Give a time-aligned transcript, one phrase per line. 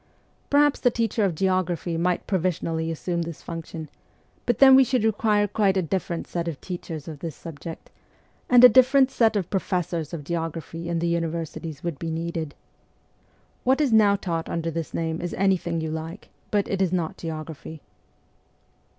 [0.49, 3.87] Perhaps the teacher of geography might provisionally assume this function;
[4.47, 7.91] but then we should require quite a different set of teachers of this subject,
[8.49, 12.55] and a different set of professors of geography in the universities would be needed.
[13.63, 17.15] What is now taught under this name is anything you like, but it is not
[17.15, 17.83] geography.